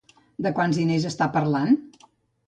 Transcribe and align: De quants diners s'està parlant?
De 0.45 0.51
quants 0.59 0.79
diners 0.79 1.05
s'està 1.07 1.27
parlant? 1.35 1.77